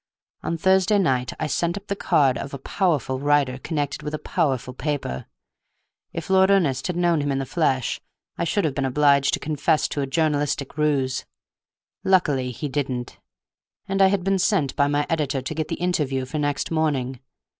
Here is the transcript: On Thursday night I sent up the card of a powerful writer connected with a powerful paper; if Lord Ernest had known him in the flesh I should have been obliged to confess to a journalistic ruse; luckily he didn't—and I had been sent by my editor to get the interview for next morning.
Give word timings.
On 0.41 0.57
Thursday 0.57 0.97
night 0.97 1.31
I 1.39 1.45
sent 1.45 1.77
up 1.77 1.85
the 1.85 1.95
card 1.95 2.35
of 2.35 2.55
a 2.55 2.57
powerful 2.57 3.19
writer 3.19 3.59
connected 3.59 4.01
with 4.01 4.15
a 4.15 4.17
powerful 4.17 4.73
paper; 4.73 5.27
if 6.11 6.27
Lord 6.27 6.49
Ernest 6.49 6.87
had 6.87 6.95
known 6.95 7.21
him 7.21 7.31
in 7.31 7.37
the 7.37 7.45
flesh 7.45 8.01
I 8.35 8.43
should 8.43 8.65
have 8.65 8.73
been 8.73 8.83
obliged 8.83 9.31
to 9.35 9.39
confess 9.39 9.87
to 9.89 10.01
a 10.01 10.07
journalistic 10.07 10.75
ruse; 10.75 11.25
luckily 12.03 12.49
he 12.49 12.67
didn't—and 12.67 14.01
I 14.01 14.07
had 14.07 14.23
been 14.23 14.39
sent 14.39 14.75
by 14.75 14.87
my 14.87 15.05
editor 15.07 15.39
to 15.39 15.53
get 15.53 15.67
the 15.67 15.75
interview 15.75 16.25
for 16.25 16.39
next 16.39 16.71
morning. 16.71 17.19